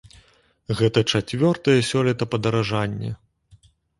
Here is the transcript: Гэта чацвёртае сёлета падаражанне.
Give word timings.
Гэта 0.79 1.03
чацвёртае 1.17 1.77
сёлета 1.91 2.23
падаражанне. 2.37 3.11